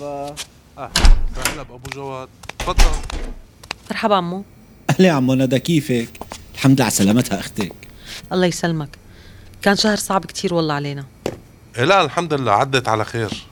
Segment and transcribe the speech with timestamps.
[0.00, 0.34] مرحبا.
[0.76, 2.28] تعال ابو جواد.
[2.58, 2.84] تفضل.
[3.90, 4.44] مرحبا عمو.
[4.90, 6.08] أهلا عمو ندى كيفك؟
[6.54, 7.72] الحمد لله على سلامتها أختك.
[8.32, 8.98] الله يسلمك.
[9.62, 11.04] كان شهر صعب كتير والله علينا.
[11.78, 13.46] إيه لا الحمد لله عدت على خير.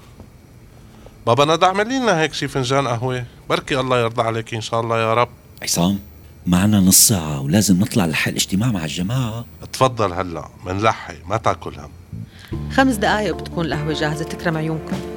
[1.27, 3.25] بابا ندى اعملي لنا هيك شي فنجان قهوة.
[3.49, 5.29] بركي الله يرضى عليك إن شاء الله يا رب.
[5.63, 5.99] عصام
[6.47, 9.45] معنا نص ساعة ولازم نطلع لحق الاجتماع مع الجماعة.
[9.73, 11.91] تفضل هلا منلحي ما تاكل هم.
[12.73, 15.16] خمس دقايق بتكون القهوة جاهزة تكرم عيونكم.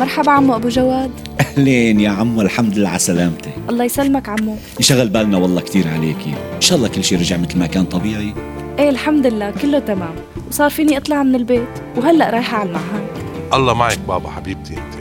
[0.00, 1.10] مرحبا عمو أبو جواد.
[1.40, 3.52] أهلين يا عمو الحمد لله على سلامتك.
[3.68, 4.56] الله يسلمك عمو.
[4.78, 8.34] انشغل بالنا والله كتير عليكي إن شاء الله كل شيء رجع مثل ما كان طبيعي.
[8.78, 10.14] إيه الحمد لله كله تمام.
[10.48, 13.08] وصار فيني أطلع من البيت وهلأ رايحة على المعهد.
[13.54, 14.94] الله معك بابا حبيبتي أنت.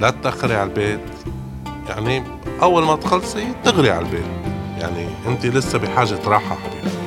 [0.00, 1.00] لا تتأخري على البيت.
[1.88, 2.22] يعني
[2.62, 4.30] أول ما تخلصي دغري على البيت.
[4.80, 6.99] يعني أنت لسه بحاجة راحة حبيبتي.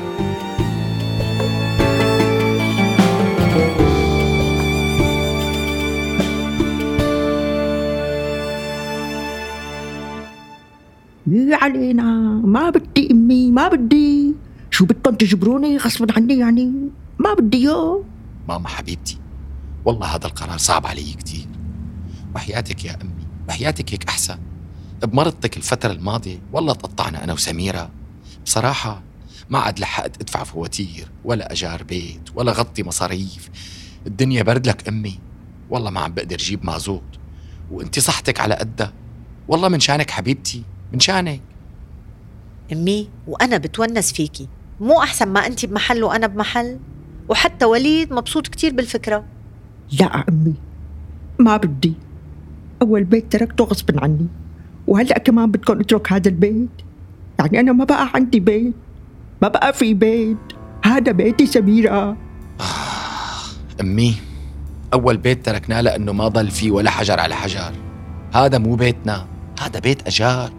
[11.51, 12.03] علينا.
[12.43, 14.33] ما بدي أمي ما بدي.
[14.71, 16.71] شو بدكم تجبروني غصبا عني يعني.
[17.19, 18.03] ما بدي إياه.
[18.47, 19.17] ماما حبيبتي
[19.85, 21.47] والله هذا القرار صعب علي كتير.
[22.35, 24.37] وحياتك يا أمي وحياتك هيك أحسن.
[25.03, 27.89] بمرضتك الفترة الماضية والله تقطعنا أنا وسميرة.
[28.45, 29.01] بصراحة
[29.49, 33.49] ما عاد لحقت أدفع فواتير ولا أجار بيت ولا غطي مصاريف.
[34.07, 35.19] الدنيا برد لك أمي.
[35.69, 37.03] والله ما عم بقدر جيب مازوت.
[37.71, 38.93] وأنت صحتك على قدها.
[39.47, 40.63] والله من شانك حبيبتي.
[40.93, 41.41] من شأنك.
[42.71, 44.47] أمي وأنا بتونس فيكي.
[44.79, 46.79] مو أحسن ما انت بمحل وأنا بمحل.
[47.29, 49.23] وحتى وليد مبسوط كتير بالفكرة.
[49.99, 50.53] لا أمي
[51.39, 51.93] ما بدي.
[52.81, 54.27] أول بيت تركته غصبا عني.
[54.87, 56.69] وهلأ كمان بدكم اترك هذا البيت.
[57.39, 58.73] يعني أنا ما بقى عندي بيت.
[59.41, 60.37] ما بقى في بيت.
[60.85, 62.17] هذا بيتي سميرة
[63.81, 64.15] أمي
[64.93, 67.73] أول بيت تركناه لأنه ما ضل فيه ولا حجر على حجر.
[68.33, 69.27] هذا مو بيتنا
[69.59, 70.51] هذا بيت أجار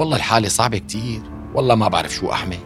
[0.00, 1.20] والله الحالة صعبة كتير.
[1.54, 2.58] والله ما بعرف شو أحمل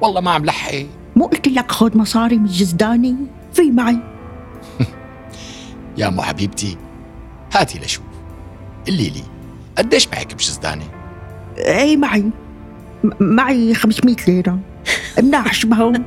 [0.00, 0.74] والله ما عم لحق.
[1.16, 3.16] مو قلت لك خذ مصاري من جزداني؟
[3.52, 3.98] في معي.
[5.98, 6.76] يا مو حبيبتي
[7.52, 8.04] هاتي لشوف
[8.86, 9.22] قلي لي
[9.78, 10.84] قديش معك بجزدانة
[11.58, 12.24] اي معي.
[13.20, 14.58] معي 500 ليرة.
[15.22, 16.04] مناح شبههم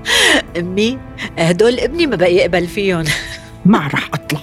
[0.57, 0.97] أمي
[1.38, 3.03] هدول ابني ما بقى يقبل فيهم.
[3.66, 4.41] ما رح أطلع.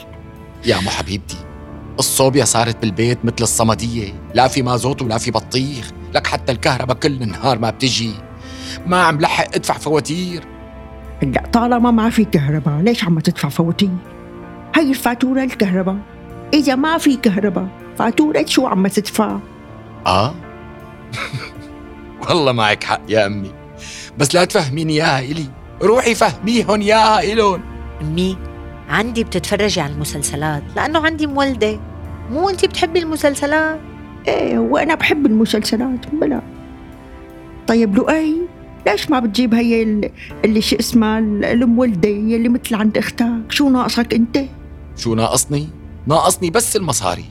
[0.66, 1.36] يا مو حبيبتي
[1.98, 4.14] الصوبيا صارت بالبيت مثل الصمدية.
[4.34, 5.95] لا في مازوت ولا في بطيخ.
[6.14, 8.12] لك حتى الكهرباء كل النهار ما بتجي.
[8.86, 10.44] ما عم لحق ادفع فواتير.
[11.22, 13.90] لا طالما ما في كهرباء ليش عم تدفع فواتير؟
[14.74, 15.96] هي الفاتورة الكهرباء.
[16.54, 17.68] إذا ما في كهرباء
[17.98, 19.38] فاتورة شو عم تدفع؟
[20.06, 20.34] آه؟
[22.28, 23.52] والله معك حق يا أمي.
[24.18, 25.46] بس لا تفهميني اياها إلي.
[25.82, 27.60] روحي فهميهن اياها إلون.
[28.02, 28.38] أمي
[28.88, 31.80] عندي بتتفرجي على المسلسلات لأنه عندي مولدة.
[32.30, 33.80] مو انت بتحبي المسلسلات؟
[34.28, 36.42] إيه وأنا بحب المسلسلات بلا.
[37.66, 38.36] طيب لؤي
[38.86, 40.10] ليش ما بتجيب هي ال-
[40.44, 44.44] اللي شو اسمها ال- المولدة اللي مثل عند أختك؟ شو ناقصك أنت؟
[44.96, 45.68] شو ناقصني؟
[46.06, 47.24] ناقصني بس المصاري.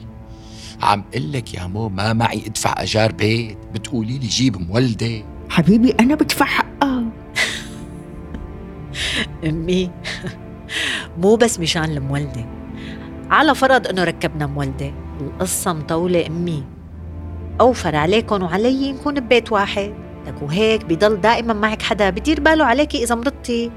[0.81, 3.57] عم قلك يا مو ما معي أدفع أجار بيت.
[3.73, 5.23] بتقولي لي جيب مولدة.
[5.49, 7.03] حبيبي أنا بدفع حقها.
[9.49, 9.91] أمي
[11.17, 12.45] مو بس مشان المولدة.
[13.29, 14.93] على فرض إنه ركبنا مولدة.
[15.21, 16.63] القصة مطولة أمي.
[17.61, 19.93] أوفر عليكم وعلي نكون ببيت واحد.
[20.27, 22.09] لك وهيك بضل دائما معك حدا.
[22.09, 23.71] بدير باله عليكي إذا مرضتي.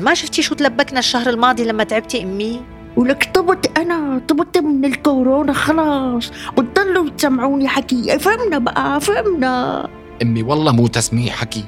[0.00, 2.60] ما شفتي شو تلبكنا الشهر الماضي لما تعبتي أمي؟
[2.96, 4.20] ولك طبت أنا.
[4.28, 6.30] طبت من الكورونا خلاص.
[6.58, 8.18] بتضلوا تسمعوني حكي.
[8.18, 9.88] فهمنا بقى فهمنا.
[10.22, 11.64] أمي والله مو تسميع حكي.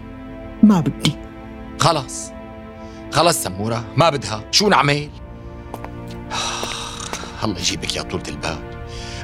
[0.63, 1.17] ما بدي.
[1.79, 2.33] خلاص.
[3.13, 4.45] خلص سمورة ما بدها.
[4.51, 5.09] شو نعمل؟
[7.45, 8.59] الله يجيبك يا طولة البال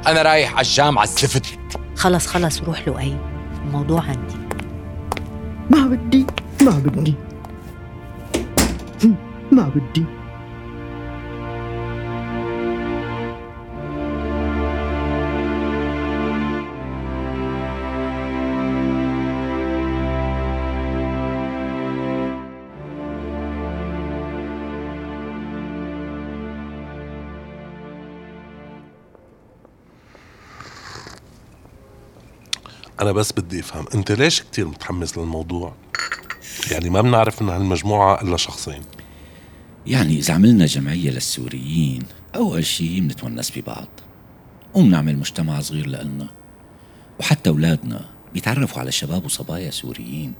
[0.06, 1.57] أنا رايح على الجامعة الزفت
[1.99, 3.17] خلص خلص روح لؤي
[3.65, 4.37] الموضوع عندي.
[5.71, 6.27] ما بدي
[6.62, 7.15] ما بدي.
[9.53, 10.05] ما بدي.
[33.00, 35.75] أنا بس بدي أفهم أنت ليش كتير متحمس للموضوع؟
[36.71, 38.83] يعني ما بنعرف من هالمجموعة إلا شخصين.
[39.87, 42.03] يعني إذا عملنا جمعية للسوريين
[42.35, 43.89] أول شي بنتونس ببعض
[44.75, 46.29] وبنعمل مجتمع صغير لإلنا
[47.21, 48.05] وحتى أولادنا
[48.35, 50.35] بيتعرفوا على شباب وصبايا سوريين.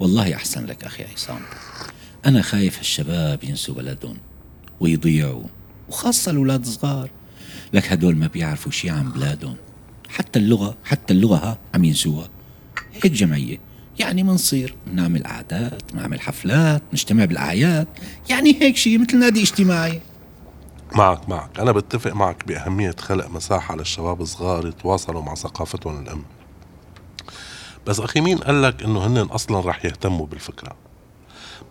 [0.00, 1.40] والله أحسن لك أخي عصام.
[2.26, 4.16] أنا خايف هالشباب ينسوا بلدهم
[4.80, 5.44] ويضيعوا
[5.88, 7.10] وخاصة الأولاد الصغار.
[7.72, 9.56] لك هدول ما بيعرفوا شي عن بلادهم.
[10.14, 12.28] حتى اللغة حتى اللغة ها عم ينسوها.
[12.92, 13.58] هيك جمعية.
[13.98, 17.86] يعني منصير نعمل قعدات نعمل حفلات نجتمع بالأعياد.
[18.30, 20.00] يعني هيك شيء مثل نادي اجتماعي.
[20.94, 21.60] معك معك.
[21.60, 26.22] أنا بتفق معك بأهمية خلق مساحة للشباب الصغار يتواصلوا مع ثقافتهم الأم.
[27.86, 30.76] بس أخي مين قال لك إنه هن أصلا رح يهتموا بالفكرة؟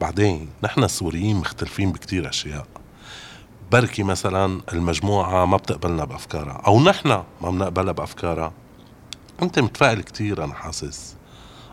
[0.02, 2.68] بعدين نحن السوريين مختلفين بكتير أشياء.
[3.72, 8.54] بركي مثلا المجموعة ما بتقبلنا بأفكارها أو نحن ما بنقبلها بأفكارها.
[9.42, 11.16] أنت متفائل كتير أنا حاسس.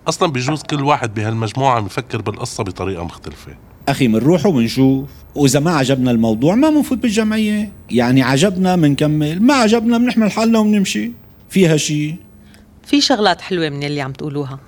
[0.09, 3.57] أصلا بيجوز كل واحد بهالمجموعة عم يفكر بالقصة بطريقة مختلفة.
[3.89, 5.09] أخي منروح ومنشوف.
[5.35, 7.73] وإذا ما عجبنا الموضوع ما منفوت بالجمعية.
[7.91, 11.13] يعني عجبنا منكمل ما عجبنا بنحمل حالنا وبنمشي
[11.49, 12.17] فيها شيء
[12.87, 14.59] في شغلات حلوة من اللي عم تقولوها.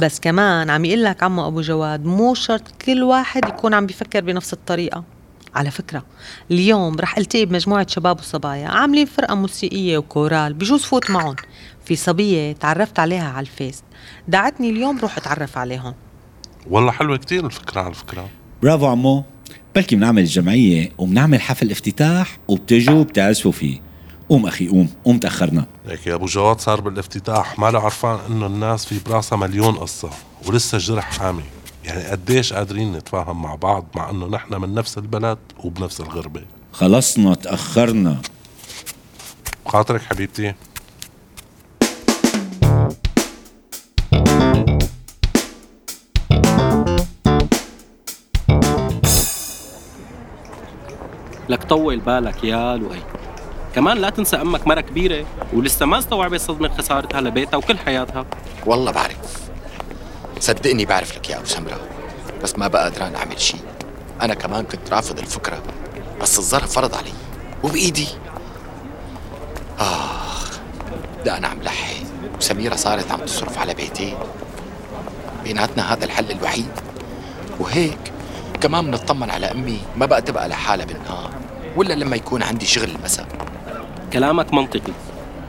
[0.00, 4.20] بس كمان عم يقول لك عمو أبو جواد مو شرط كل واحد يكون عم بيفكر
[4.20, 5.04] بنفس الطريقة.
[5.54, 6.02] على فكرة.
[6.50, 11.36] اليوم رح ألتقي بمجموعة شباب وصبايا عاملين فرقة موسيقية وكورال بجوز فوت معهم.
[11.84, 13.82] في صبية تعرفت عليها على الفيس.
[14.28, 15.94] دعتني اليوم روح أتعرف عليهم.
[16.70, 18.28] والله حلوة كتير الفكرة على فكرة.
[18.62, 19.24] برافو عمو.
[19.74, 23.80] بلكي بنعمل الجمعية وبنعمل حفل افتتاح وبتجوا وبتعزفوا فيه.
[24.28, 25.66] قوم أخي قوم قوم تأخرنا.
[25.86, 27.58] ليك يا أبو جواد صار بالافتتاح.
[27.58, 30.10] ما له عرفان إنه الناس في براسها مليون قصة
[30.46, 31.42] ولسه جرح حامي.
[31.88, 36.44] يعني قديش قادرين نتفاهم مع بعض مع إنه نحن من نفس البلد وبنفس الغربة.
[36.72, 38.16] خلصنا تأخرنا.
[39.66, 40.54] خاطرك حبيبتي.
[51.48, 53.02] لك طول بالك يا لؤي.
[53.74, 58.26] كمان لا تنسى أمك مرة كبيرة ولسه ما استوعبت صدمة خسارتها لبيتها وكل حياتها.
[58.66, 59.37] والله بعرف.
[60.40, 61.80] صدقني بعرف لك يا أبو سمرة
[62.42, 63.60] بس ما بقى قدران أعمل شيء.
[64.22, 65.62] أنا كمان كنت رافض الفكرة
[66.20, 67.12] بس الظرف فرض علي
[67.62, 68.08] وبإيدي.
[69.78, 70.58] آخ
[71.24, 71.96] ده أنا عم لحي
[72.38, 74.14] وسميره صارت عم تصرف على بيتين
[75.44, 76.70] بيناتنا هذا الحل الوحيد.
[77.60, 78.12] وهيك
[78.60, 81.30] كمان بنطمن على أمي ما بقى تبقى لحالها بالنهار
[81.76, 83.26] ولا لما يكون عندي شغل المساء.
[84.12, 84.92] كلامك منطقي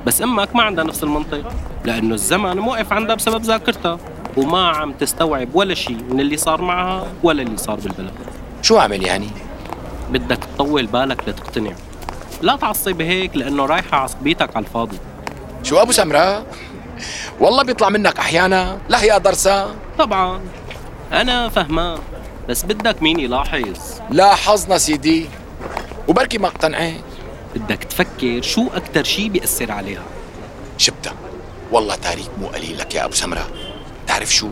[0.06, 1.52] بس أمك ما عندها نفس المنطق
[1.86, 4.00] لأنه الزمن موقف عندها بسبب ذاكرتها.
[4.38, 8.14] وما عم تستوعب ولا شيء من اللي صار معها ولا اللي صار بالبلد.
[8.62, 9.30] شو اعمل يعني؟
[10.12, 11.72] بدك تطول بالك لتقتنع.
[12.42, 14.98] لا تعصب هيك لأنه رايحة عصبيتك على الفاضي.
[15.64, 16.46] شو أبو سمرة؟
[17.40, 20.42] والله بيطلع منك أحيانا لا يا درسا طبعا.
[21.12, 22.00] أنا فهمان
[22.50, 25.26] بس بدك مين يلاحظ؟ لاحظنا سيدي
[26.08, 26.94] وبركي ما اقتنعت
[27.56, 30.04] بدك تفكر شو أكثر شيء بيأثر عليها.
[30.78, 31.14] شبتها
[31.72, 33.48] والله تاريخ مو قليل لك يا أبو سمرة.
[34.10, 34.50] تعرف شو؟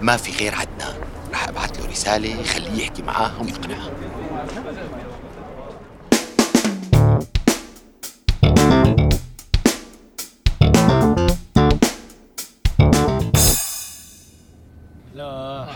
[0.00, 0.94] ما في غير عدنان.
[1.32, 3.90] رح أبعث له رسالة يخليه يحكي معاها ويقنعها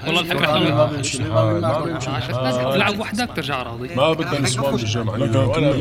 [0.07, 1.03] والله الفكرة حلوة.
[2.75, 3.95] تلعب وحدك ترجع راضي.
[3.95, 5.73] ما بدنا نسمع بالجمعية ولا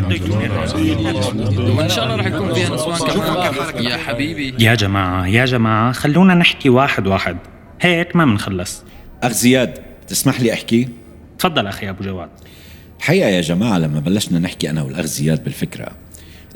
[0.00, 0.38] بده يكون
[1.78, 3.84] وإن شاء الله رح يكون فيها نسوان كمان.
[3.84, 4.64] يا حبيبي.
[4.64, 7.36] يا جماعة يا جماعة خلونا نحكي واحد واحد.
[7.80, 8.84] هيك ما بنخلص.
[9.22, 9.74] أخ زياد
[10.06, 10.88] تسمح لي أحكي؟
[11.38, 12.28] تفضل أخي أبو جواد.
[12.98, 15.88] الحقيقة يا جماعة لما بلشنا نحكي أنا والأخ زياد بالفكرة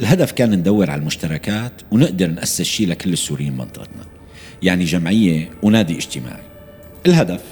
[0.00, 4.02] الهدف كان ندور على المشتركات ونقدر نأسس شيء لكل السوريين بمنطقتنا
[4.62, 6.42] يعني جمعية ونادي اجتماعي.
[7.06, 7.44] الهدف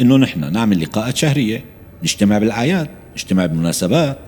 [0.00, 1.64] إنه نحن نعمل لقاءات شهرية
[2.02, 4.18] نجتمع بالأعياد نجتمع بمناسبات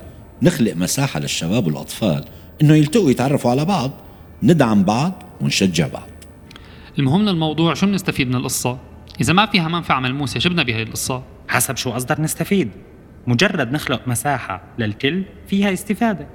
[0.42, 2.24] نخلق مساحة للشباب والأطفال
[2.62, 3.90] إنه يلتقوا يتعرفوا على بعض
[4.42, 6.08] ندعم بعض ونشجع بعض.
[6.98, 8.78] المهم للموضوع شو بنستفيد من القصة؟
[9.20, 12.70] إذا ما فيها منفعة ملموسه شو بدنا بهي القصة؟ حسب شو قصدك نستفيد؟
[13.26, 16.26] مجرد نخلق مساحة للكل فيها استفادة.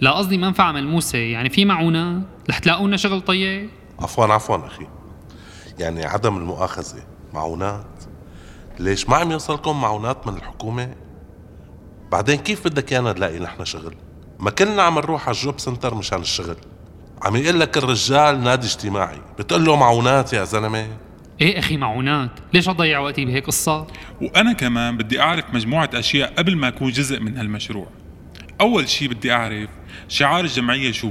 [0.00, 4.86] لا قصدي منفعة ملموسه يعني في معونات رح تلاقوا لنا شغل طيب؟ عفوا عفوا أخي.
[5.78, 7.02] يعني عدم المؤاخذة.
[7.34, 7.86] معونات.
[8.78, 10.94] ليش ما عم يوصلكم معونات من الحكومة؟
[12.12, 13.94] بعدين كيف بدك إيانا نلاقي نحن شغل؟
[14.38, 16.56] ما كلنا عم نروح على الجوب سنتر مشان الشغل.
[17.22, 19.20] عم يقول لك الرجال نادي اجتماعي.
[19.38, 20.88] بتقول له معونات يا زلمة.
[21.40, 23.86] إيه أخي معونات؟ ليش اضيع وقتي بهيك قصة؟
[24.22, 27.86] وأنا كمان بدي أعرف مجموعة أشياء قبل ما اكون جزء من هالمشروع.
[28.60, 29.70] أول شي بدي أعرف
[30.08, 31.10] شعار الجمعية شو؟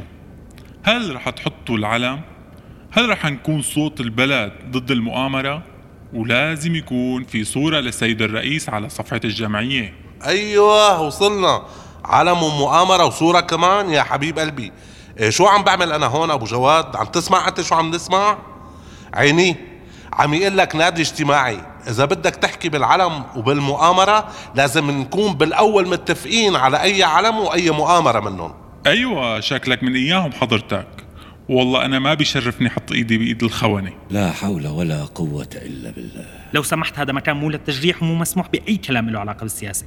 [0.84, 2.22] هل رح تحطوا العلم؟
[2.96, 5.64] هل رح نكون صوت البلد ضد المؤامرة؟
[6.14, 9.94] ولازم يكون في صورة للسيد الرئيس على صفحة الجمعية.
[10.26, 11.64] أيوه وصلنا.
[12.06, 14.72] علم ومؤامرة وصورة كمان يا حبيب قلبي.
[15.20, 18.38] إيه شو عم بعمل أنا هون أبو جواد؟ عم تسمع أنت شو عم نسمع؟
[19.14, 19.56] عيني
[20.14, 21.60] عم يقول لك نادي اجتماعي.
[21.88, 28.54] إذا بدك تحكي بالعلم وبالمؤامرة لازم نكون بالأول متفقين على أي علم وأي مؤامرة منهم.
[28.88, 30.88] أيوه شكلك من إياهم حضرتك.
[31.50, 33.92] والله أنا ما بيشرفني حط إيدي بإيد الخونة.
[34.10, 36.26] لا حول ولا قوة إلا بالله.
[36.54, 39.86] لو سمحت هذا مكان مو للتجريح ومو مسموح بأي كلام له علاقة بالسياسة.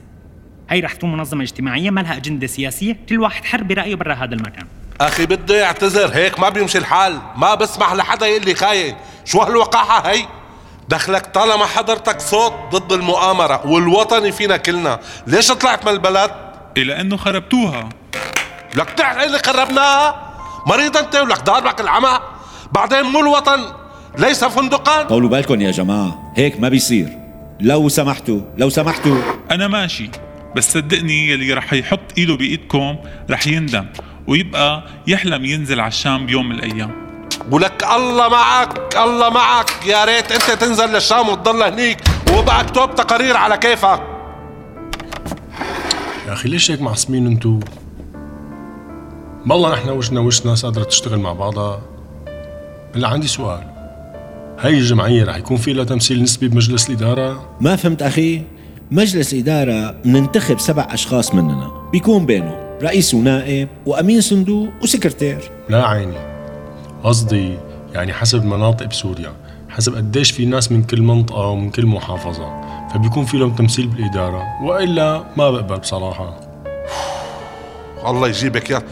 [0.70, 2.96] هي رح تكون منظمة اجتماعية ما لها أجندة سياسية.
[3.08, 4.66] كل واحد حر برأيه برا هذا المكان.
[5.00, 7.18] أخي بدي أعتذر هيك ما بيمشي الحال.
[7.36, 10.26] ما بسمح لحدا يقول لي خاين شو هالوقاحة هي؟
[10.88, 15.00] دخلك طالما حضرتك صوت ضد المؤامرة والوطني فينا كلنا.
[15.26, 16.30] ليش طلعت من البلد؟
[16.76, 17.88] إلى أنه خربتوها.
[18.74, 20.25] لك تعرف اللي خربناها؟
[20.66, 22.18] مريض أنت ولك ضاربك العمى.
[22.72, 23.60] بعدين مو الوطن
[24.18, 25.02] ليس فندقا.
[25.02, 27.18] طولوا بالكم يا جماعة هيك ما بيصير.
[27.60, 29.18] لو سمحتوا لو سمحتوا.
[29.50, 30.10] أنا ماشي
[30.56, 32.96] بس صدقني يلي رح يحط إيده بإيدكم
[33.30, 33.86] رح يندم
[34.26, 37.06] ويبقى يحلم ينزل على الشام بيوم من الأيام.
[37.50, 39.70] ولك الله معك الله معك.
[39.86, 41.98] يا ريت أنت تنزل للشام وتضل هنيك
[42.36, 44.02] وبقى اكتب تقارير على كيفك.
[46.28, 47.60] يا أخي ليش هيك معصمين أنتو؟
[49.50, 51.80] والله نحن وجنا وش ناس قادرة تشتغل مع بعضها.
[52.94, 53.62] هلا عندي سؤال.
[54.58, 58.42] هاي الجمعية رح يكون في لها تمثيل نسبي بمجلس الإدارة؟ ما فهمت أخي.
[58.90, 61.88] مجلس إدارة مننتخب سبع أشخاص مننا.
[61.92, 65.50] بيكون بينهم رئيس ونائب وأمين صندوق وسكرتير.
[65.68, 66.18] لا عيني.
[67.04, 67.54] قصدي
[67.94, 69.32] يعني حسب مناطق بسوريا
[69.68, 72.60] حسب قديش في ناس من كل منطقة ومن كل محافظة.
[72.94, 76.40] فبيكون في لهم تمثيل بالإدارة وإلا ما بقبل بصراحة.
[78.06, 78.82] الله يجيبك يا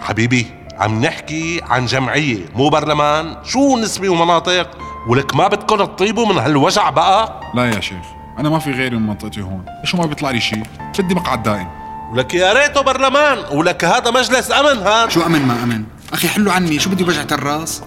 [0.00, 0.46] حبيبي
[0.78, 4.78] عم نحكي عن جمعية مو برلمان؟ شو نسبة ومناطق؟
[5.08, 8.04] ولك ما بدكم تطيبوا من هالوجع بقى؟ لا يا شيخ
[8.38, 9.64] أنا ما في غيري من منطقتي هون.
[9.80, 10.62] ليش ما بيطلع لي شيء؟
[10.98, 11.68] بدي مقعد دائم.
[12.12, 16.52] ولك يا ريته برلمان ولك هذا مجلس أمن هذا شو أمن ما أمن؟ أخي حلوا
[16.52, 17.82] عني شو بدي وجعة الراس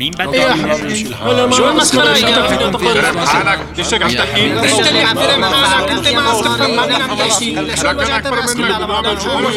[0.00, 1.14] مين بدك يا حبيبي
[1.52, 6.60] شو المسخرة يا حالك ليشك عم تحكي؟ انت اللي عم تلم حالك أنت ما اسكت
[6.60, 9.48] ما بنعمل شيء؟ شو وجعت الراس كلها على بعضها شو هذا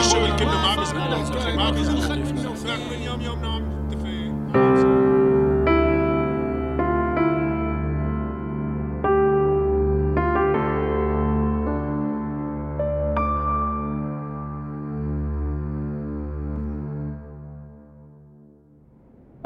[0.00, 0.75] الشغل كله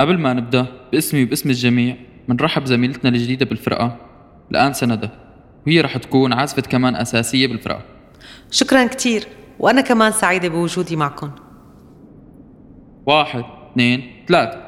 [0.00, 1.96] قبل ما نبدأ باسمي وباسم الجميع
[2.28, 3.96] بنرحب زميلتنا الجديدة بالفرقة.
[4.50, 5.08] الآنسة ندى
[5.66, 7.82] وهي رح تكون عازفة كمان أساسية بالفرقة.
[8.50, 9.26] شكرا كتير.
[9.58, 11.30] وأنا كمان سعيدة بوجودي معكم.
[13.06, 14.60] واحد اثنين ثلاثة.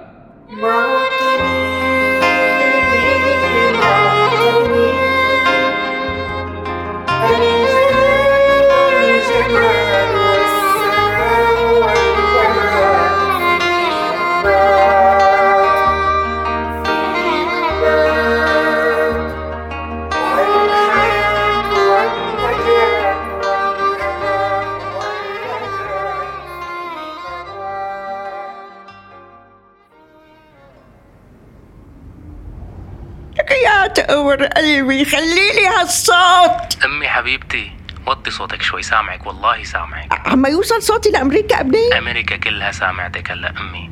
[34.57, 37.73] قلبي خليلي هالصوت أمي حبيبتي
[38.07, 40.29] وطي صوتك شوي سامعك والله سامعك.
[40.29, 43.91] عم يوصل صوتي لأمريكا ابني أمريكا كلها سامعتك هلأ أمي.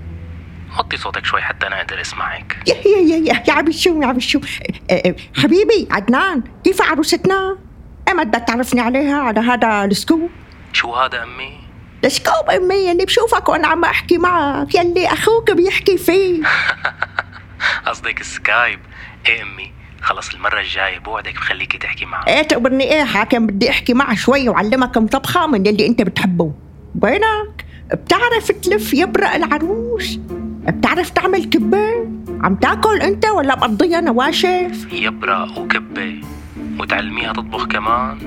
[0.79, 2.57] وطي صوتك شوي حتى أنا أقدر أسمعك.
[2.67, 4.43] يا يا يا يا يا عم الشوم يا عم الشوم
[4.91, 7.59] أه، حبيبي عدنان كيف عروستنا؟
[8.11, 10.31] اما بدك تعرفني عليها على هذا السكايب
[10.73, 11.61] شو هذا أمي؟
[12.05, 16.43] السكايب أمي اللي بشوفك وأنا عم أحكي معك يلي أخوك بيحكي فيه
[17.87, 18.81] قصدك سكايب.
[19.27, 22.25] إيه أمي؟ خلص المرة الجاية بوعدك بخليكي تحكي معه.
[22.29, 26.53] إيه تقبرني إيه؟ حاكم بدي أحكي معه شوي وعلمك مطبخة من اللي أنت بتحبه.
[27.03, 30.19] وينك؟ بتعرف تلف يبرق العروس؟
[30.67, 32.09] بتعرف تعمل كبة؟
[32.41, 36.21] عم تاكل أنت ولا مقضيها نواشف؟ يبرق وكبة
[36.81, 38.19] وتعلميها تطبخ كمان؟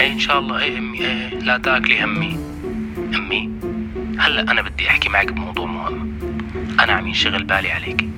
[0.00, 2.38] إيه إن شاء الله إيه أمي؟ إيه لا تاكلي همي.
[3.14, 3.50] أمي
[4.18, 6.18] هلأ أنا بدي أحكي معك بموضوع مهم.
[6.80, 8.08] أنا عم ينشغل بالي عليكي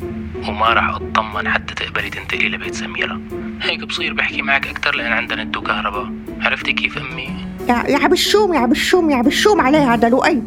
[0.48, 3.20] وما راح أطمن حتى تقبلي تنتقلي لبيت سميرة.
[3.62, 6.12] هيك بصير بحكي معك أكتر لأن عندنا ندو كهرباء.
[6.40, 7.30] عرفتي كيف أمي؟
[7.68, 10.42] يا يا بالشوم يا بالشوم يا بالشوم عليها هذا لؤي.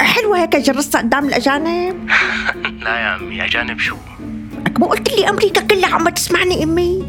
[0.00, 2.10] حلوة هيك جرستها قدام الأجانب؟
[2.84, 3.96] لا يا أمي أجانب شو؟
[4.78, 7.04] مو قلت لي أمريكا كلها عم تسمعني أمي.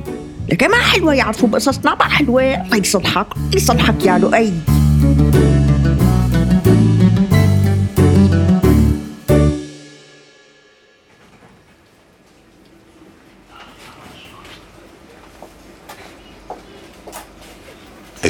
[0.51, 2.43] لك ما حلوة يعرفوا بقصصنا ما حلوة.
[2.43, 4.53] الله يصلحك يصلحك يا لؤي.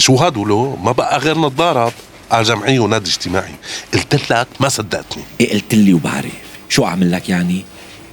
[0.01, 1.93] شو هدول ما بقى غير نظارات
[2.31, 3.53] على جمعية ونادي اجتماعي.
[3.93, 5.24] قلت لك ما صدقتني.
[5.41, 6.31] إيه قلت لي وبعرف.
[6.70, 7.65] شو أعمل لك يعني؟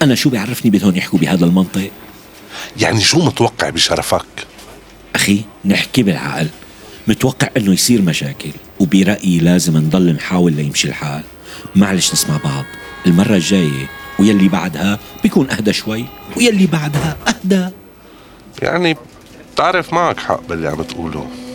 [0.02, 1.90] أنا شو بيعرفني بدهم يحكوا بهذا المنطق؟
[2.76, 4.46] يعني شو متوقع بشرفك؟
[5.14, 6.48] أخي نحكي بالعقل.
[7.06, 11.22] متوقع إنه يصير مشاكل وبرأيي لازم نضل نحاول ليمشي الحال.
[11.76, 12.64] معلش نسمع بعض.
[13.06, 16.04] المرة الجاية ويلي بعدها بيكون أهدى شوي
[16.36, 17.68] ويلي بعدها أهدى.
[18.62, 18.96] يعني
[19.54, 21.47] بتعرف معك حق باللي عم تقوله.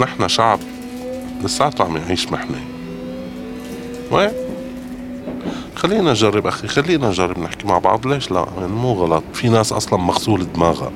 [0.00, 0.58] نحن شعب.
[1.44, 2.60] لساته عم يعيش محنة.
[4.10, 4.30] وين؟
[5.76, 8.06] خلينا نجرب أخي خلينا نجرب نحكي مع بعض.
[8.06, 9.22] ليش لا؟ يعني مو غلط.
[9.34, 10.90] في ناس أصلا مغسول دماغها.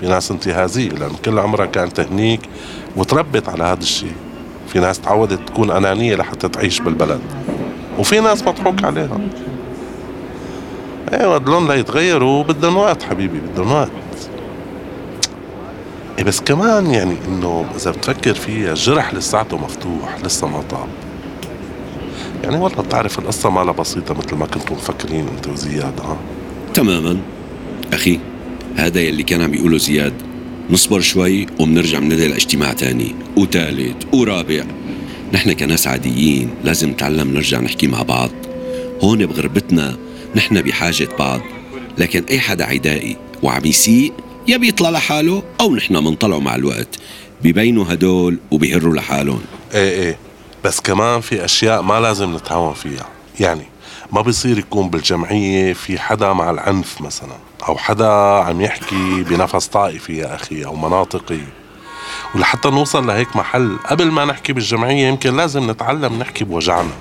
[0.00, 2.40] في ناس انتهازية لأن كل عمرها كانت هنيك
[2.96, 4.12] وتربت على هذا الشيء.
[4.68, 7.20] في ناس تعودت تكون أنانية لحتى تعيش بالبلد.
[7.98, 9.20] وفي ناس مضحوك عليها.
[11.12, 13.90] أيوه دلون ليتغيروا بدهم وقت حبيبي بدهم وقت
[16.24, 20.88] بس كمان يعني إنه إذا بتفكر فيها الجرح لساته مفتوح لسه ما طاب.
[22.44, 26.16] يعني والله بتعرف القصة مالها بسيطة مثل ما كنتم مفكرين أنت وزياد ها
[26.74, 27.18] تماما.
[27.92, 28.18] أخي
[28.76, 30.12] هذا يلي كان عم يقوله زياد.
[30.70, 33.14] نصبر شوي وبنرجع بندعي الاجتماع تاني.
[33.36, 34.64] وثالث ورابع
[35.32, 38.30] نحن كناس عاديين لازم نتعلم نرجع نحكي مع بعض.
[39.02, 39.96] هون بغربتنا
[40.36, 41.40] نحن بحاجة بعض.
[41.98, 44.12] لكن أي حدا عدائي وعم يسيء
[44.48, 46.98] يا بيطلع لحاله أو نحن منطلعه مع الوقت.
[47.42, 49.40] ببينوا هدول وبيهروا لحالهم.
[49.74, 50.18] إيه إيه.
[50.64, 53.08] بس كمان في أشياء ما لازم نتهاون فيها.
[53.40, 53.62] يعني
[54.12, 57.36] ما بيصير يكون بالجمعية في حدا مع العنف مثلا
[57.68, 61.40] أو حدا عم يحكي بنفس طائفي يا أخي أو مناطقي.
[62.34, 66.96] ولحتى نوصل لهيك محل قبل ما نحكي بالجمعية يمكن لازم نتعلم نحكي بوجعنا.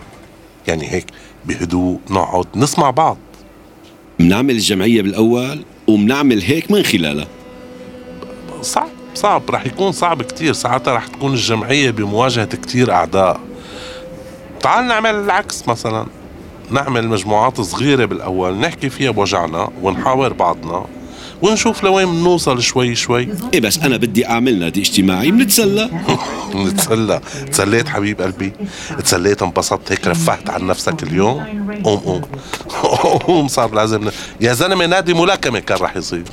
[0.68, 1.06] يعني هيك
[1.46, 3.18] بهدوء نقعد نسمع بعض.
[4.20, 7.28] منعمل الجمعية بالأول ومنعمل هيك من خلالها.
[8.62, 10.54] صعب صعب رح يكون صعب كتير.
[10.54, 13.40] ساعتها رح تكون الجمعية بمواجهة كتير أعداء.
[14.62, 16.06] تعال نعمل العكس مثلا.
[16.72, 20.86] نعمل مجموعات صغيرة بالأول نحكي فيها بوجعنا ونحاور بعضنا
[21.42, 23.30] ونشوف لوين بنوصل شوي شوي.
[23.54, 25.32] إيه بس أنا بدي أعمل نادي اجتماعي.
[25.32, 25.90] بنتسلى
[26.56, 28.54] نتسلى تسليت حبيب قلبي.
[29.04, 29.92] تسليت انبسطت.
[29.92, 31.44] هيك رفهت عن نفسك اليوم.
[31.84, 32.22] قوم قوم.
[33.28, 34.10] قوم صار لازم.
[34.42, 36.24] يا زلمة نادي ملاكمة كان رح يصير.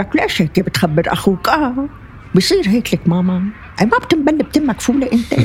[0.00, 1.88] لك ليش هيك بتخبر أخوك؟ آه
[2.34, 3.44] بصير هيك لك ماما.
[3.80, 5.40] أي ما بتنبل بتمك فولة أنت.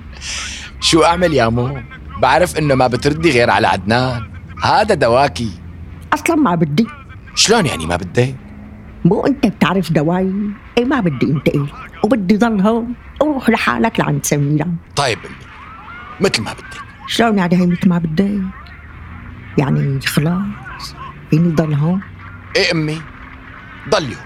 [0.88, 1.78] شو أعمل يا مو؟
[2.22, 4.22] بعرف إنه ما بتردي غير على عدنان.
[4.64, 5.50] هذا دواكي.
[6.12, 6.86] أصلا ما بدي.
[7.34, 8.34] شلون يعني ما بدي؟
[9.04, 10.32] مو أنت بتعرف دواي.
[10.78, 11.66] أي ما بدي انتقل
[12.04, 12.94] وبدي ضل هون.
[13.20, 14.68] وروح لحالك لعند سميرة.
[14.96, 15.36] طيب امي
[16.20, 16.80] مثل ما بدك.
[17.06, 18.42] شلون يعني هي مثل ما بدي؟
[19.58, 20.94] يعني خلاص
[21.30, 22.00] فيني ضل هون؟
[22.56, 23.00] إيه أمي.
[23.88, 24.24] ضلي هون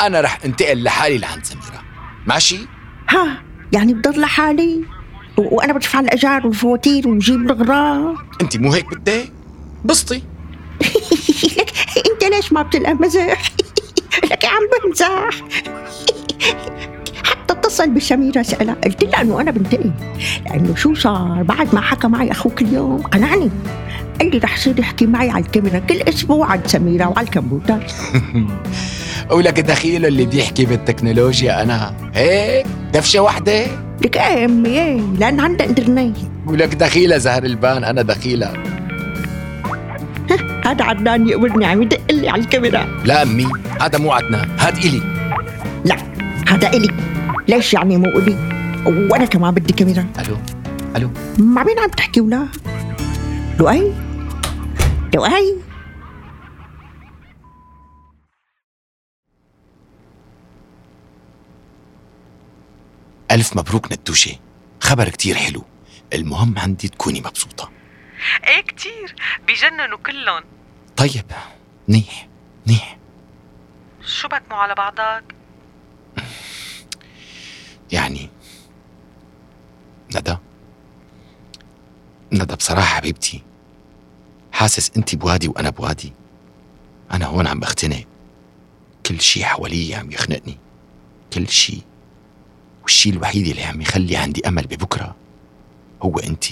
[0.00, 1.82] أنا رح انتقل لحالي لعند سميرة.
[2.26, 2.58] ماشي؟
[3.08, 3.42] ها
[3.72, 4.84] يعني بضل لحالي؟
[5.36, 9.32] و- وأنا بدفع الأجار والفواتير وجيب الاغراض انت مو هيك بدك
[9.84, 10.22] بسطي.
[11.56, 11.72] لك
[12.12, 13.42] أنت ليش ما بتلقى مزاح
[14.30, 15.30] لك عم بمزح
[17.72, 19.92] اتصل بسميرة سألها قلت لها إنه أنا بنتقل
[20.44, 23.50] لأنه شو صار؟ بعد ما حكى معي أخوك اليوم قنعني.
[24.20, 27.78] قال لي رح يصير يحكي معي على الكاميرا كل أسبوع عند سميرة وعلى الكمبيوتر.
[29.36, 31.94] ولك دخيله اللي بيحكي بالتكنولوجيا أنا.
[32.14, 33.66] هيك؟ دفشة وحدة؟
[34.04, 36.16] لك إيه امي إيه لأن عندها إنترنت.
[36.46, 38.52] ولك دخيلة زهر البان أنا دخيلة.
[40.66, 42.86] هذا عدنان يقبرني عم يدق لي على الكاميرا.
[43.04, 43.46] لا أمي
[43.80, 45.02] هذا مو عدنان هاد إلي.
[45.84, 45.96] لا
[46.48, 47.11] هذا إلي.
[47.48, 48.36] ليش يعني مو لي
[48.86, 50.12] وأنا كمان بدي كاميرا.
[50.18, 50.38] ألو
[50.96, 51.10] ألو.
[51.38, 52.48] مع مين عم تحكي ولا؟
[53.58, 53.94] لؤي؟
[55.14, 55.56] لؤي؟
[63.30, 64.38] ألف مبروك ندوشة
[64.80, 65.64] خبر كتير حلو.
[66.12, 67.70] المهم عندي تكوني مبسوطة.
[68.46, 69.14] إيه كتير.
[69.46, 70.42] بيجننوا كلهم.
[70.96, 71.24] طيب
[71.88, 72.28] منيح
[72.66, 72.98] منيح.
[74.06, 75.41] شو بك مو على بعضك؟
[77.92, 78.28] يعني
[80.16, 80.36] ندى
[82.32, 83.42] ندى بصراحة حبيبتي
[84.52, 86.12] حاسس انت بوادي وأنا بوادي.
[87.12, 88.04] أنا هون عم بختنق.
[89.06, 90.58] كل شي حوالي عم يخنقني.
[91.32, 91.82] كل شي.
[92.82, 95.16] والشي الوحيد اللي عم يخلي عندي أمل ببكرة
[96.02, 96.44] هو انت.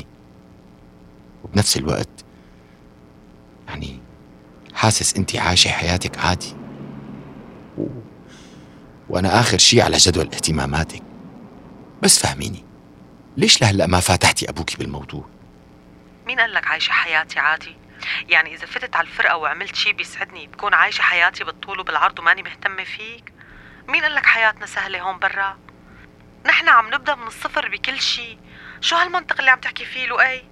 [1.45, 2.09] وبنفس الوقت
[3.69, 3.99] يعني
[4.75, 6.53] حاسس انت عايشة حياتك عادي.
[7.79, 7.87] و...
[9.09, 11.10] وأنا آخر شي على جدول اهتماماتك.
[12.03, 12.65] بس فهميني
[13.37, 15.29] ليش لهلأ ما فاتحتي أبوكي بالموضوع
[16.27, 17.77] مين قال لك عايشة حياتي عادي؟
[18.29, 22.85] يعني إذا فتت على الفرقة وعملت شي بيسعدني بكون عايشة حياتي بالطول وبالعرض وماني مهتمة
[22.85, 23.33] فيك؟
[23.89, 25.59] مين قال لك حياتنا سهلة هون برا؟
[26.47, 28.39] نحن عم نبدأ من الصفر بكل شي
[28.81, 30.45] شو هالمنطق اللي عم تحكي فيه لؤي؟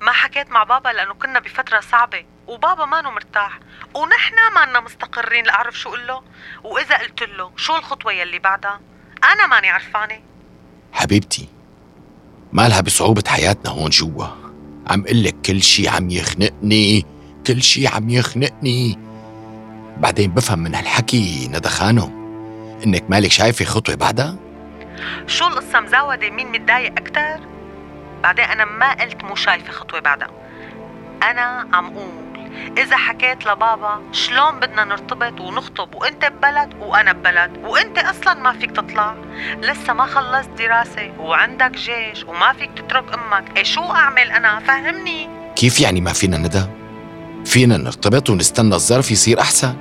[0.00, 3.58] ما حكيت مع بابا لأنه كنا بفترة صعبة وبابا مانو مرتاح
[3.94, 6.24] ونحن مانا مستقرين لأعرف شو قل له
[6.62, 8.80] وإذا قلت له شو الخطوة يلي بعدها
[9.24, 10.22] أنا ماني عرفانة
[10.92, 11.48] حبيبتي
[12.52, 14.26] مالها بصعوبة حياتنا هون جوا؟
[14.86, 17.06] عم قلك كل شي عم يخنقني
[17.46, 18.98] كل شي عم يخنقني.
[19.98, 22.10] بعدين بفهم من هالحكي ندى خانو
[22.86, 24.36] إنك مالك شايفة خطوة بعدها؟
[25.26, 27.46] شو القصة مزودة؟ مين متضايق أكتر؟
[28.22, 30.30] بعدين أنا ما قلت مو شايفة خطوة بعدها.
[31.22, 32.21] أنا عم قول
[32.78, 38.70] إذا حكيت لبابا شلون بدنا نرتبط ونخطب وأنت ببلد وأنا ببلد وأنت أصلا ما فيك
[38.70, 39.14] تطلع.
[39.60, 43.56] لسه ما خلصت دراسة وعندك جيش وما فيك تترك أمك.
[43.56, 45.28] إيه شو أعمل أنا؟ فهمني.
[45.56, 46.64] كيف يعني ما فينا ندى
[47.44, 49.76] فينا نرتبط ونستنى الظرف يصير أحسن.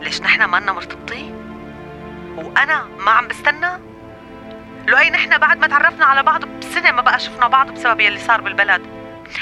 [0.00, 1.34] ليش نحن مانا مرتبطين؟
[2.36, 3.70] وأنا ما عم بستنى؟
[4.86, 8.40] لؤي نحن بعد ما تعرفنا على بعض بسنة ما بقى شفنا بعض بسبب يلي صار
[8.40, 8.82] بالبلد.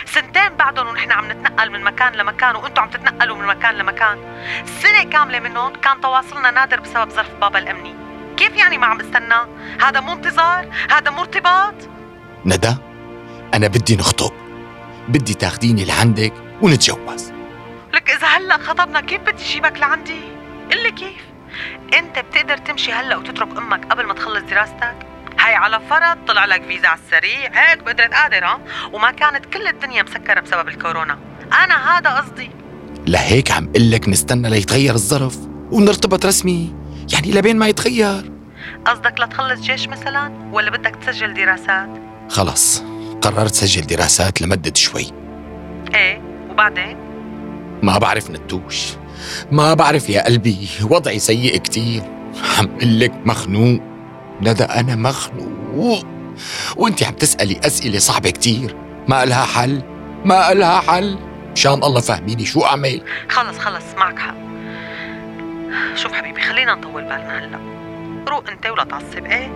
[0.07, 4.19] سنتين بعدهم ونحن عم نتنقل من مكان لمكان وأنتم عم تتنقلوا من مكان لمكان
[4.83, 7.95] سنة كاملة منهم كان تواصلنا نادر بسبب ظرف بابا الأمني
[8.37, 9.35] كيف يعني ما عم استنى؟
[9.83, 11.75] هذا مو انتظار؟ هذا مو ارتباط؟
[12.47, 12.75] ندى
[13.55, 14.33] أنا بدي نخطب
[15.09, 17.33] بدي تاخديني لعندك ونتجوز
[17.93, 20.21] لك إذا هلأ خطبنا كيف بدي جيبك لعندي؟
[20.71, 21.25] قل لي كيف؟
[21.95, 25.12] أنت بتقدر تمشي هلأ وتترك أمك قبل ما تخلص دراستك؟
[25.43, 27.51] هاي على فرض طلع لك فيزا على السريع.
[27.55, 28.61] هيك بقدرة قادر ها
[28.93, 31.19] وما كانت كل الدنيا مسكرة بسبب الكورونا.
[31.65, 32.51] أنا هذا قصدي.
[33.07, 35.39] لهيك عم قلك نستنى ليتغير الظرف
[35.71, 36.75] ونرتبط رسمي.
[37.13, 38.33] يعني لبين ما يتغير.
[38.85, 41.91] قصدك لتخلص جيش مثلا؟ ولا بدك تسجل دراسات؟
[42.31, 42.83] خلص
[43.23, 45.07] قررت سجل دراسات لمدة شوي.
[45.95, 46.97] إيه وبعدين؟
[47.83, 48.87] ما بعرف ندوش
[49.53, 52.03] ما بعرف يا قلبي وضعي سيء كتير.
[52.59, 53.92] عم قلك مخنوق.
[54.41, 56.07] ندى أنا مخنوق
[56.77, 58.77] وأنت عم تسألي أسئلة صعبة كتير.
[59.09, 59.83] ما إلها حل؟
[60.25, 61.19] ما إلها حل؟
[61.53, 63.03] مشان الله فهميني شو أعمل.
[63.29, 64.35] خلص خلص معك حق.
[65.95, 67.59] شوف حبيبي خلينا نطول بالنا هلأ.
[68.29, 69.51] روق أنت ولا تعصب إيه؟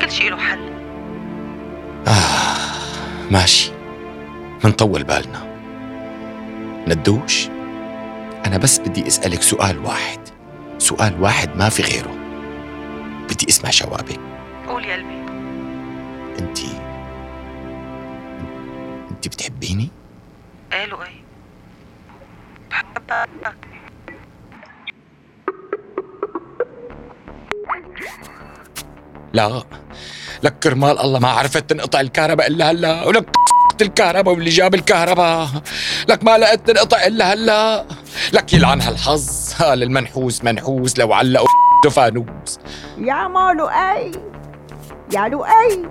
[0.00, 0.70] كل شيء له حل.
[2.08, 2.12] آه
[3.30, 3.70] ماشي.
[4.64, 5.48] منطول بالنا.
[6.88, 7.48] ندوش؟
[8.46, 10.18] أنا بس بدي أسألك سؤال واحد.
[10.78, 12.17] سؤال واحد ما في غيره.
[13.48, 14.20] بدي اسمع جوابك
[14.68, 15.14] قول يا قلبي.
[16.38, 16.58] انت
[19.10, 19.88] انت بتحبيني؟
[20.72, 21.22] له إيه؟
[22.70, 23.28] بحبك
[29.32, 29.62] لا.
[30.42, 33.28] لك كرمال الله ما عرفت تنقطع الكهرباء إلا هلا ولك
[33.80, 35.48] الكهرباء واللي جاب الكهرباء.
[36.08, 37.86] لك ما لقيت تنقطع إلا هلا.
[38.32, 41.48] لك يلعن هالحظ قال المنحوس منحوس لو علقوا
[41.86, 42.58] فانوس
[42.98, 44.12] يا ما لؤي
[45.12, 45.88] يا لؤي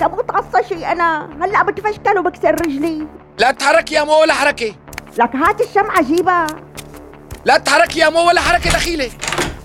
[0.00, 3.06] كموت عصشي أنا هلأ بتفشكل وبكسر رجلي.
[3.38, 4.74] لا تحرك يا مو ولا حركة.
[5.18, 6.46] لك هات الشمعة جيبها
[7.44, 9.10] لا تحرك يا مو ولا حركة دخيلة.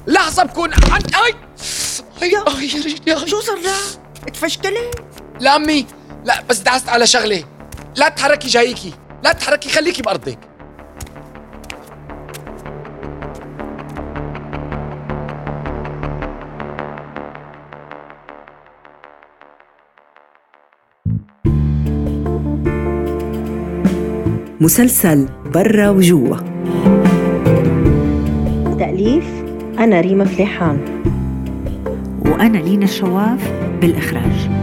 [0.08, 1.36] لحظة بكون عن أي.
[2.22, 3.80] أي أي رجلي شو صار لها؟
[4.34, 4.92] تفشكلي؟
[5.40, 5.86] لا أمي
[6.24, 7.44] لا بس دعست على شغلة.
[7.96, 8.94] لا تحركي جايكي.
[9.24, 10.40] لا تحركي خليكي بأرضك.
[24.64, 26.38] مسلسل برا وجوا.
[28.80, 29.26] تأليف
[29.80, 30.78] أنا ريما فليحان.
[32.26, 34.63] وأنا لينا الشواف بالإخراج.